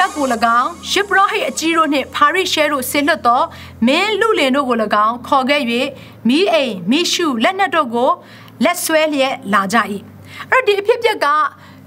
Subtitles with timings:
[0.00, 0.26] တရေတဒတ်ကို၎
[0.60, 3.42] င်းရှစ်ပရောဟိတ်အကြီးတို့နှင့်ဖာရိရှဲတို့ဆင်လွတ်သော
[3.86, 5.62] မင်းလူလင်တို့ကို၎င်းခေါ်ခဲ့၍
[6.28, 8.10] မိအိမ်မိရှုလက်နက်တို့ကို
[8.64, 9.76] လက်ဆွဲလျက်လာကြ၏
[10.50, 11.26] အဲ့ဒီအဖြစ်အပျက်က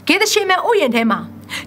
[0.07, 1.19] ဂေဒရှိမန်ဥယျာဉ်ထဲမှာ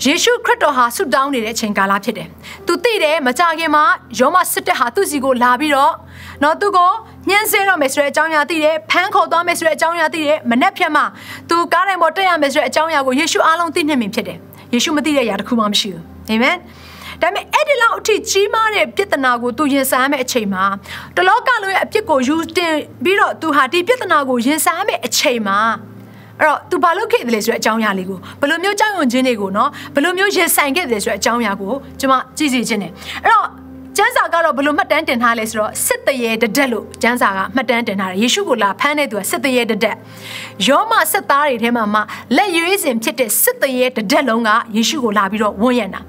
[0.05, 2.29] ယေရှုခရစ်တော်ဟာဆုတောင်းနေတဲ့အချိန်ကာလဖြစ်တယ်။
[2.67, 3.85] तू သိတယ်မကြခင်မှာ
[4.19, 5.95] ယောမစစ်တပ်ဟာသူ့စီကိုလာပြီးတော့
[6.43, 6.93] နော်သူကို
[7.29, 11.05] ညှင်းဆဲတော့မယ်ဆိုတဲ့အကြောင်းအရာသိတယ်။ဖမ်းခေါ်သွားမယ်ဆိုတဲ့အကြောင်းအရာသိတယ်။မနှက်ဖြတ်မှာ
[11.49, 14.39] तू ကားတိုင်းပေါ်တက်ရမယ်ဆိုတဲ့အကြောင်းအရာကိုယေရှုအားလုံးသိနေမြင်ဖြစ်တယ်။
[14.75, 16.57] ယေရှုမသိတဲ့အရာတစ်ခုမှမရှိဘူး။ အာမင်။
[17.23, 20.65] ဒါပေမဲ့အဲ့ဒီလောက်အထိကြီးမားတဲ့ပြဿနာကိုသူရင်ဆိုင်ရမယ့်အချိန်မှာ
[21.17, 22.75] တလောကလုံးရဲ့အပြစ်ကိုယူတင်
[23.05, 25.59] ပြီးတော့သူဟာဒီပြဿနာကိုရင်ဆိုင်ရမယ့်အချိန်မှာ
[26.41, 32.93] အဲ့တော့ तू ဘာလုပ်ခဲ့တယ်လဲဆိုတဲ့အကြောင်းအရာလေးကိုဘယ်လိုမျိုးကြောက်ရွံ့ခြင်းတွေကိုနော်ဘယ်လိုမျိုးရင်ဆိုင်ခဲ့တယ်ဆိုတဲ့အကြောင်းအရာကိုကျွန်မကြည့်စီခြင်းတယ်
[33.25, 33.47] အဲ့တော့
[33.98, 39.96] ကျမ်းစာကတော့ဘယ်လိုမှတ်တမ်းတင်ထားလဲဆိုတော့စစ်တရေတဒက်လို့ကျမ်းစာကမှတ်တမ်းတင်ထားတယ်ယေရှုကိုလာဖမ်းတဲ့သူကစစ်တရေတဒက်
[40.68, 42.00] ယောမစစ်သားတွေထဲမှာမှ
[42.36, 46.00] လက်ရွေးစင်ဖြစ်တဲ့စစ်တရေတဒက်လုံးကယေရှုကိုလာပြီးတော့ဝန်းရံတာ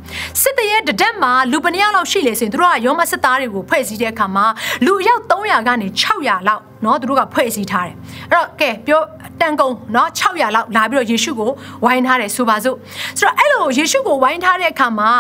[0.43, 4.47] စစ်တရေတဒက်မှာလူပနည်းလောက်ရှိလေဆိုရင်တို့ကယောမစစ်သားတွေကိုဖွဲ့စည်းတဲ့အခါမှာ
[4.87, 7.97] လူအယောက်300ကနေ600လောက်เนาะသူတို့ကဖွဲ့စည်းထားတယ်
[8.31, 9.03] အဲ့တော့ကဲပြော
[9.41, 11.51] တန်ကုံเนาะ600လောက်လာပြီးတော့ယေရှုကို
[11.85, 12.77] ဝိုင်းထားတယ်ဆိုပါစို့
[13.19, 15.11] ဆိုတော့အဲ့လိုယေရှုကိုဝိုင်းထားတဲ့အခါမှာ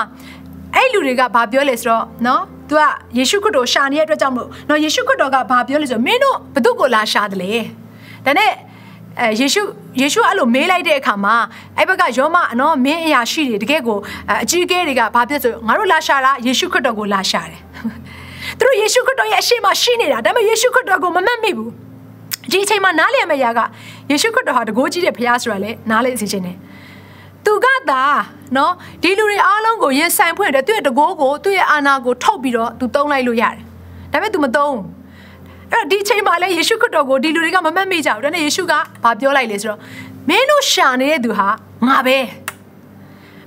[0.76, 2.81] အဲ့လူတွေကဘာပြောလဲဆိုတော့เนาะ။ तू က
[3.17, 7.51] ယေရှုခရစ်တော်ရှာနေတဲ့အတွက်ကြောင့်မို့နော်ယေရှုခရစ်တော်ကဘာပြောလဲဆိုမင်းတို့ဘသူ့ကိုလာရှာတယ်လေ။
[8.25, 8.51] ဒါနဲ့
[9.21, 9.61] အဲယေရှု
[10.01, 11.35] ယေရှုအဲ့လိုမေးလိုက်တဲ့အခါမှာ
[11.77, 13.97] အဲ့ဘက်ကယောမနော်မင်းအရာရှိတွေတကယ်ကို
[14.43, 17.59] အကြီးအကဲတွေကဘာဖြစ်ဆိုငါတို့လာရှာတာယေရှုခရစ်တော်ကိုလာရှာတယ်။
[18.57, 21.71] သူတို့ယေရှုခရစ်တော်ရဲ့အရှိမရှိနေတာဒါပေမဲ့ယေရှုခရစ်တော်ကိုမမတ်မိဘူး။
[22.51, 23.59] ဒီအချိန်မှာနားလည်မယ့်ရာက
[24.11, 26.55] ယေရှုခရစ်တော်ဟာတကိုးကြီးတဲ့ဘုရားဆိုတာလေနားလည်စေခြင်းနဲ့
[27.91, 33.61] တယ်သူကသာနော်ဒီလူတွေအားလုံးကိုရင်ဆိုင်ဖွင့်တယ်သူ့ရဲ့တကိုးကိုသူ့ရဲ့အာနာကိုထုတ်ပြီးတော့သူတုံးလိုက်လို့ရတယ်
[34.11, 34.77] ဒါပေမဲ့ तू မတုံး
[35.71, 39.79] အဲ့တော့ဒီချိန်မှာလဲယေရှုခရစ်တော်ကိုဒီလူတွေကမမှတ်မိကြဘူးဒါနဲ့ယေရှုကဘာပြောလိုက်လဲဆိုတော့
[40.29, 41.49] မင်းတို့ရှာနေတဲ့သူဟာ
[41.87, 42.17] ငါပဲ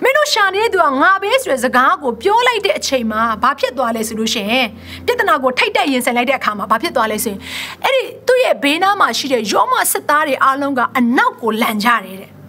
[0.02, 4.66] မင်းတို့ရှာနေတဲ့သူကငါပဲဆိုတဲ့စကားကိုပြောလိုက်တဲ့အချိန်မှာဘာဖြစ်သွားလဲဆိုလို့ရှိရင်
[5.06, 7.40] ပြဿနာကိုထိတ်တက်ရင်ဆိုင်လိုက်တဲ့အခါမှာဘာဖြစ်သွားလဲဆိုရင်
[7.84, 12.39] အဲ့ဒီသူ့ရဲ့ဘေးနားမှာရှိတဲ့ယောမစစ်သားတွေအားလုံးကအနောက်ကိုလန်ကြတယ်တဲ့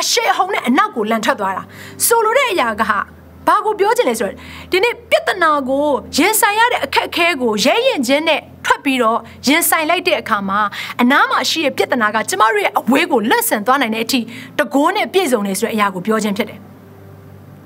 [0.00, 1.62] အရှိဟုံနဲ့အနောက်ကိုလန်ထွက်သွားတာ
[2.06, 2.98] ဆိုလိုတဲ့အရာကဟာ
[3.46, 4.36] ဘာကိုပြောချင်လဲဆိုတော့
[4.70, 10.60] ဒီနေ့ပြဿနာကိုရင်ဆိုင်ရတဲ့အခက်အခဲကိုရဲရင်ချင်းနဲ့ထွက်ပြီးတော့ရင်ဆိုင်လိုက်တဲ့အခါမှာ
[11.00, 14.20] အနားမှာရှိတဲ့ပြဿနာကကျမတို့ရဲ့အဝေးကိုလက်ဆန်သွားနိုင်တဲ့အထိ
[14.58, 16.58] တကိုးနဲ့ပြည့်စုံနေဆိုတဲ့အရာကိုပြောခြင်းဖြစ်တယ်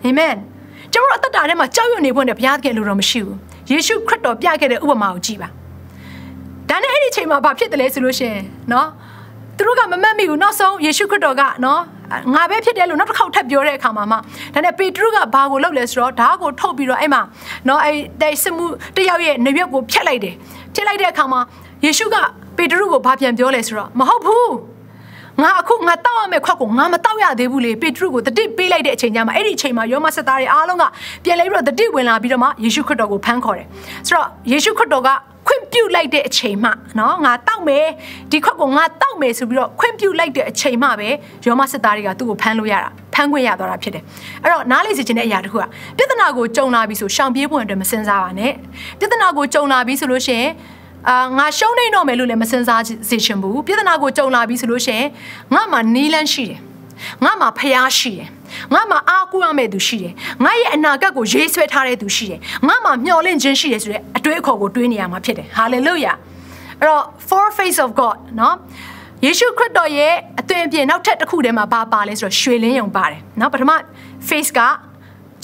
[0.05, 0.35] အာမင်
[0.93, 3.39] ကျမတို့အသက်တာထဲမှာကြောက်ရွံ့နေဖို့နဲ့ဘုရားသခင်လိုတော့မရှိဘူး
[3.71, 5.49] ယေရှုခရစ်တော်ပြခဲ့တဲ့ဥပမာကိုကြည့်ပါ
[6.69, 8.43] ဒါနဲ့အဲ့ဒီချိန်မှာဘာဖြစ်တယ်လဲဆိုလို့ရှိရင်
[8.73, 8.89] နော်
[9.57, 11.81] သူတို့ကမမတ်မိဘူးနောက်ဆုံးယေရှုခရစ်တော်ကနော်
[12.35, 14.17] ငါပဲဖြစ်တယ်လို့နောက်တစ်ခေါက်ထပ်ပြောတဲ့အခါမှာမှ
[14.55, 17.23] ဒါနဲ့ပေတရုကဘာကိုလုပ်လဲဆိုတော့ဓာတ်ကိုထုတ်ပြီးတော့အဲ့မှာ
[17.69, 18.67] နော်အဲ့တဲ့စမှု
[18.97, 20.35] တယောက်ရဲ့နေရွက်ကိုဖျက်လိုက်တယ်
[20.75, 21.41] ဖျက်လိုက်တဲ့အခါမှာ
[21.85, 22.17] ယေရှုက
[22.57, 24.74] ပေတရုကိုဘာပြန်ပြောလဲဆိုတော့မဟုတ်ဘူး
[25.43, 30.85] ငါအခုငါတောက်ရမယ့်ခွက်ကိုငါမတောက်ရသေးဘူးလေပေတရုကိုတတိပေးလိုက်တဲ့အချိန်ကျမှအဲ့ဒီအချိန်မှာယောမဆက်သားတွေအားလုံးက
[31.25, 33.67] ပြန်လဲပြီးတော့တတိဝင်လာပြီးတော့မှယေရှုခရစ်တော်ကိုဖမ်းခေါ်တယ်
[34.07, 35.09] ဆိုတော့ယေရှုခရစ်တော်က
[35.47, 37.87] ခွင့်ပြုလိုက်တဲ့အချိန်မှနော်ငါတောက်မယ်
[38.31, 41.09] ဒီခွက်ကိုငါတောက်မယ်ဆိုပြီးတော့ခွင့်ပြုလိုက်တဲ့အချိန်မှပဲ
[41.47, 44.03] ယောမစစ်သားတွေကသူ့ကိုဖမ်းလို့ရတာဖမ်းခွင့်ရသွားတာဖြစ်တယ်
[44.43, 45.65] အဲ့တော့နားလေစီခြင်းတဲ့အရာတခုက
[45.97, 48.53] ပြဿနာကိုကြုံလာပြီဆိုရှောင်ပြေးဖို့အတွက်မစင်စားပါနဲ့
[48.99, 50.51] ပြဿနာကိုကြုံလာပြီဆိုလို့ရှိရင်
[51.10, 55.08] အာငါရှုံးနေတော့မယ်လို့လည်းမစင်စားစေချင်ဘူးပြဿနာကိုကြုံလာပြီဆိုလို့ရှိရင်
[55.56, 56.60] ငါမှနီးလန်းရှိတယ်
[57.26, 58.28] ငါမှဖျားရှိတယ်
[58.74, 60.14] ငါမှအားကိုးရမယ့်သူရှိတယ်
[60.44, 66.14] ငါရဲ့အနာဂတ်ကိုရေးဆွဲထားတဲ့သူရှိတယ်ငါမှမျှော်လင့်ခြင်းရှိတယ်ဆိုတဲ့အတွေးအခေါ်ကိုတွေးနေရမှာဖြစ်တယ်ဟာလေလုယာ
[66.80, 68.54] အဲ့တော့ four face of god เนาะ
[69.26, 73.72] ယေရှုခရစ်တော်ရဲ့အသွင်အပြင်နောက်ထပ်တစ်ခုတည်းမှာဘာပါလဲဆိုတော့ရွှေလင်းယုံပါတယ်เนาะပထမ
[74.28, 74.60] face က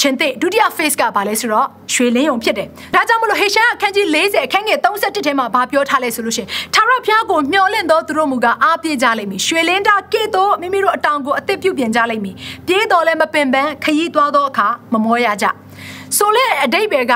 [0.00, 12.34] ချင်းတဲ့ဒုတိယ face ကဘာလဲဆိုတော့ရွှေလင်းယုံဖြစ်တယ်။ဒါကြောင့်မလို့ဟေရှာအခန်းကြီး40အခန်းငယ်31ထဲမှာဘာပြောထားလဲဆိုလို့ရှင်ထာဝရဘုရားကိုမျှော်လင့်သောသူတို့မူကအားပြေးကြလိမ့်မည်။ရွှေလင်းတာကဲ့သို့မိမိတို့အတောင်ကိုအသက်ပြုပြင်ကြလိမ့်မည်။
[12.66, 15.46] ပြေးတော်လည်းမပင်ပန်းခရီးသွားသောအခါမမောရကြ။
[16.18, 17.14] ဆိုတဲ့အတိတ်ပဲက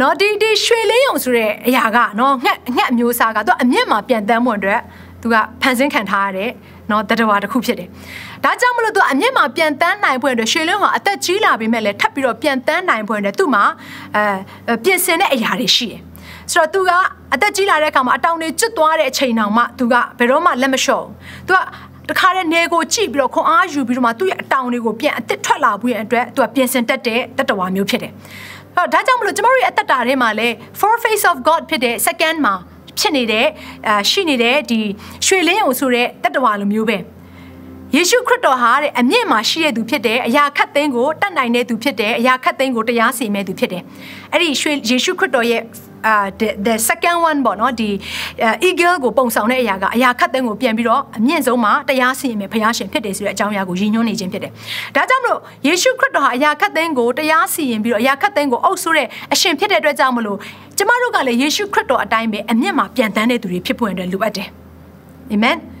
[0.00, 4.80] နော်ဒီဒီရွှေလင်းယုံဆိုတဲ့အရာကနော်ငှက်ငှက်အမျိုးအစားကသူအမျက်မှာပြန်တန်းမှုအတွက်
[5.20, 6.50] သူကဖန်ဆင်းခံထားရတဲ့
[6.90, 7.88] နော်တတဝါတစ်ခုဖြစ်တယ်။
[8.44, 13.64] ဒါကြောင့်မလို့သူအမျက်မှာပြန်တန်းနိုင်ဖွယ်အတွက်ရွှေလင်းကအသက်ကြီးလာပြီမဲ့လည်းထပ်ပြီးတော့ပြန်တန်းနိုင်ဖွယ်အတွက်သူ့မှာ
[14.16, 16.00] အဲပြင်ဆင်တဲ့အရာတွေရှိတယ်။
[16.52, 16.90] ဆိုတော့သူက
[17.34, 21.12] အသက်ကြီးလာတဲ့အခါမှာအတောင်တွေကျွတ်သွားတဲ့အချိန်တောင်မှသူကဘယ်တော့မှလက်မလျှော့ဘူး။
[21.46, 21.58] သူက
[22.08, 28.12] တခါတည်းနေကိုကြည့်ပြီးတော့ခွန်အားယူပြီးတော့မှသူ့ရဲ့အတောင်တွေကိုပြန်အစ်စ်ထွက်လာဖို့ရန်အတွက်သူကပြင်ဆင်တတ်တဲ့တတ္တဝါမျိုးဖြစ်တယ်။
[28.76, 32.54] အဲ့တော့ဒါကြောင့်မလို့ကျမတို့ရဲ့အသက်တာထဲမှာလည်း four face of God ဖြစ်တဲ့ second မှာ
[32.98, 33.46] ဖြစ်နေတဲ့
[33.88, 34.80] အာရှိနေတဲ့ဒီ
[35.26, 36.98] ရွှေလင်းအောင်ဆိုတဲ့တတ္တဝါလိုမျိုးပဲ။
[37.96, 43.82] ယေရှုခရစ်တော်ဟာတဲ့အမြင့်မှာရှိတဲ့သူဖြစ်တယ်အရာခတ်သိမ်းကိုတတ်နိုင်တဲ့သူဖြစ်တယ်အရာခတ်သိမ်းကိုတရားစီမဲ့သူဖြစ်တယ်။
[44.32, 45.62] အဲ့ဒီရွှေယေရှုခရစ်တော်ရဲ့
[46.06, 47.90] အာ the, the second one ပေါ့နော်ဒီ
[48.68, 54.52] eagle ကိုပုံဆောင်တဲ့အရာကအရာခတ်သိမ်းကိုပြန်ပြီးတော့အမြင့်ဆုံးမှာတရားစီရင်မယ်ဘုရားရှင်ဖြစ်တယ်ဆိုတဲ့အကြောင်းအရာကိုရည်ညွှန်းနေခြင်းဖြစ်တယ်။
[54.96, 60.38] ဒါကြောင့်မလို့ယေရှုခရစ်တော်ဟာအရာခတ်သိမ်းကိုတရားစီရင်ပြီးတော့အရာခတ်သိမ်းကိုအုပ်ဆိုးတဲ့အရှင်ဖြစ်တဲ့အတွက်ကြောင့်မလို့
[60.78, 64.48] ကျမတို့ကလည်းယေရှုခရစ်တော်အတိုင်းပဲအမြင့်မှာပြန်တန်းတဲ့သူတွေဖြစ်ဖို့အတွက်လိုအပ်တယ်။
[65.32, 65.58] အာမင်။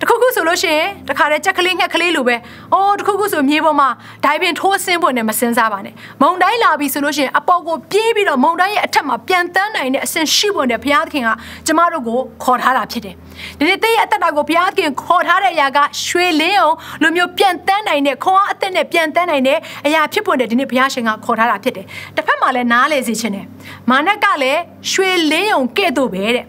[0.00, 2.36] တခုခုဆိုလို့ရှိရင်တခါတည်းကြက်ကလေးငှက်ကလေးလိုပဲ
[2.74, 3.88] အော်တခုခုဆိုမြေပေါ်မှာ
[4.24, 11.30] ဒိုင်ပင်ထိုးဆင်းဖို့နဲ့မစင်စားပါနဲ့မုံတိုင်းလာပြီဆိုလို့ရှိရင်အပေါ်ကိုပြေးပြီးတော့မုံတိုင်းရဲ့အထက်မှာပြန်တန်းနိုင်တဲ့အဆင့်ရှိဖို့နဲ့ဘုရားသခင်က
[11.66, 13.14] ကျမတို့ကိုခေါ်ထားတာဖြစ်တယ်
[13.58, 21.86] ဒီနေ့တဲ့ရဲ့အသက်တာကိုဘုရားသခင်ခေါ်ထားတဲ့အရာကရွှေလင်းအောင်လူမျိုးပြန်တန်းနိုင်တဲ့ခွန်အားအသက်နဲ့ပြန်တန်းနိုင်တဲ့အရာဖြစ်ဖို့နဲ့ဒီနေ့ဘုရားရှင်ကခေါ်ထားတာဖြစ်တယ်
[22.16, 23.46] တစ်ဖက်မှာလည်းနားလေစေခြင်းနဲ့
[23.90, 24.60] မာနကလည်း
[24.92, 26.46] ရွှေလင်းအောင်ကဲ့သို့ပဲတဲ့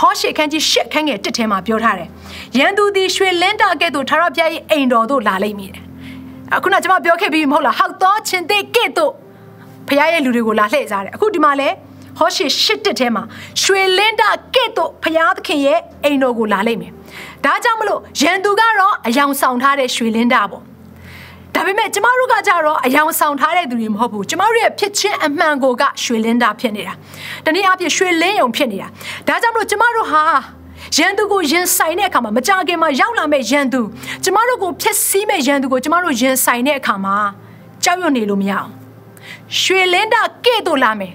[0.00, 2.08] ဟောရှေခန်းကြီးရှစ်ခန်းငယ်တစ်ထဲမှာပြောထားတယ်။
[2.58, 5.84] ရန်သူသည်ရွှေလင်းတာကဲ့သို့ထာဝရဘုရား၏အိမ်တော်သို့လာလိမ့်မည်တဲ့။
[6.54, 9.12] အခုနကျွန်မပြောခဲ့ပြီးမဟုတ်လား။ဟောက်တော်ချင်းတဲ့ကဲ့သို့
[9.88, 11.68] ဘုရားရဲ့လူတွေကိုလာလှည့်စားတယ်။အခုဒီမှာလဲ
[12.18, 13.22] ဟောရှေရှစ်တစ်ထဲမှာ
[13.62, 16.92] ရွှေလင်းတာကဲ့သို့ဘုရားသခင်ရဲ့အိမ်တော်ကိုလာလိမ့်မယ်။
[17.44, 20.64] ဒါကြောင့်မလို့ရန်သူကတော့အယောင်ဆောင်ထားတဲ့ရွှေလင်းတာပေါ့။
[21.62, 26.94] ဒါပေမဲ့ကျမတို့ကကြတော့အယောင်ဆောင်ထားတဲ့သူတွေမဟုတ်ဘူးကျမတို့ရဲ့ဖြစ်ချင်းအမှန်ကိုကရွှေလင်းတာဖြစ်နေတာ
[27.44, 28.88] တနည်းအားဖြင့်ရွှေလင်းယုံဖြစ်နေတာ
[29.28, 30.22] ဒါကြောင့်မလို့ကျမတို့ဟာ
[30.96, 33.80] ရန်သူကိုရင်ဆိုင်တဲ့အခါမှာမကြခင်မှာရောက်လာမဲ့ရန်သူ
[34.24, 37.16] ကျမတို့ကိုဖျက်ဆီးမဲ့ရန်သူကိုကျမတို့ရင်ဆိုင်တဲ့အခါမှာ
[37.84, 38.68] ကြောက်ရွံ့နေလို့မရအောင်
[39.60, 41.12] ရွှေလင်းတာကဲ့သို့လာမယ်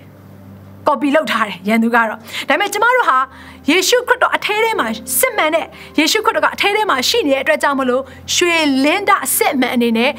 [0.88, 2.16] ကော်ပီလုပ်ထားတယ်ရန်သူကတော့ဒါ
[2.50, 3.18] ပေမဲ့ကျမတို့ဟာ
[3.70, 4.88] ယေရှုခရစ်တော်အထဲထဲမှာ
[5.20, 5.66] စစ်မှန်တဲ့
[6.00, 8.02] ယေရှုခရစ်တော်ကအထဲထဲမှာရှိနေတဲ့အတွက်ကြောင့်မလို့
[8.36, 10.12] ရွှေလင်းတာအစစ်မှန်အနေနဲ့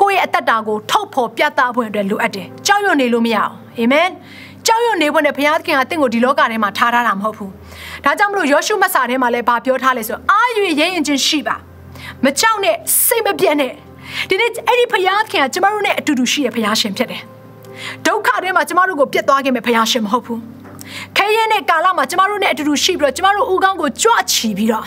[0.00, 4.08] ကိုယ့်ရဲ့အသက်တာကိုထုတ်ဖော်ပြသဖို့အတွက်လိုအပ်တယ်ကြောက်ရွံ့နေလို့မရအောင်အာမင်
[4.66, 7.50] ကြောက်ရွံ့နေဖို့နဲ့ဘုရားသခင်ကတင့်ကိုဒီလောကထဲမှာထားထားတာမဟုတ်ဘူး
[8.04, 11.56] ဒါကြောင့်မလို့ယောရှုမတ်စာထဲမှာလည်းဗာပြောထားလဲဆိုအာရွေရဲရင်ချင်းရှိပါ
[12.24, 13.72] မကြောက်နဲ့စိတ်မပြတ်နဲ့
[14.28, 17.22] ဒီနေ့အဲ့ဒီဘုရားသခင်ကကျမတို့နဲ့အတူတူရှိတဲ့ဘုရားရှင်ဖြစ်တယ်
[18.44, 20.40] ဒုက္ခထဲမှာကျမတို့ကိုပြတ်သွားခဲ့မဲ့ဘုရားရှင်မဟုတ်ဘူး
[21.16, 24.86] ခဲရဲတဲ့ကာလမှာကျမတို့နဲ့အတူတူရှိပြီးတော့ကျမတို့ဦးခေါင်းကိုကြွချီပြီးတော့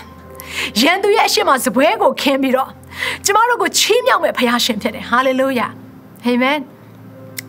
[0.81, 2.69] ရန်သူရဲ့အရှိမစပွဲကိုခင်းပြီးတော့
[3.25, 5.68] ကျမတို့ကိုချီးမြှောက်မဲ့ဘုရားရှင်ဖြစ်တယ်ဟာလေလုယာ
[6.25, 6.57] အာမင်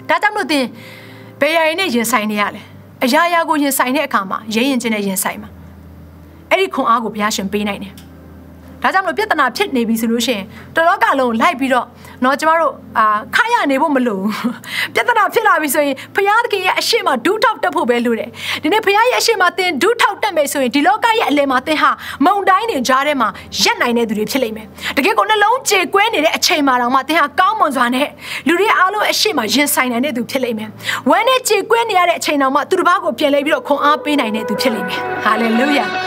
[0.09, 0.65] ဒါကြောင့်လို့သင်
[1.41, 2.63] ဘယ်ရရင်နဲ့ရင်ဆိုင်နေရလဲ
[3.05, 5.51] အရာရာကိုရင်ဆိုင်တဲ့အခါမှာရဲရင်ချင်းနဲ့ရင်ဆိုင်မှာ
[6.51, 7.93] အဲ့ဒီခွန်အားကိုဘုရားရှင်ပေးနိုင်တယ်
[8.84, 10.44] ဒါကြောင့်မလို့ပြဿနာဖြစ်နေပြီဆိုလို့ရှိရင်
[10.76, 11.86] တလောကလုံးလိုက်ပြီးတော့
[12.22, 14.20] เนาะကျမတို့အာခါရနေဖို့မလို
[14.94, 18.30] ပြဿနာဖြစ်လာပြီဆိုရင်ဘုရားသခင်ရဲ့အရှိမဒူးထောက်တက်ဖို့ပဲလိုတယ်
[18.64, 21.90] ဒီနေ့ဘုရားရဲ့အရှိမသင်ဒူးထောက်တက်မယ်ဆိုရင်ဒီလောကရဲ့အလယ်မှာသင်ဟာ
[22.26, 23.30] မုံတိုင်းတွေကြားထဲမှာ
[23.62, 28.08] ရက်နိုင်တဲ့သူတွေဖြစ်လိမ့်မယ်တကယ်ကိုနှလုံးကြေကွဲနေတဲ့အချိန်မှာတော့မှသင်ဟာကောင်းမွန်စွာနဲ့
[28.48, 30.70] လူတွေအားလုံးအရှိမရင်ဆိုင်နိုင်တဲ့သူဖြစ်လိမ့်မယ်
[31.10, 36.07] ဝမ်းနဲ့ကြေကွဲနေရတဲ့အချိန်တော့မှသူတစ်ပါးကိုပြန်လဲပြီးတော့ခွန်အားပေးနိုင်တဲ့သူဖြစ်လိမ့်မယ်ဟာလေလုယာ